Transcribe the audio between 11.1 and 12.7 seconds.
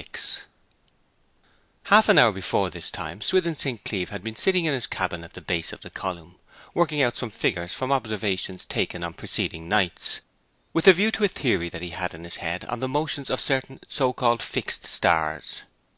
to a theory that he had in his head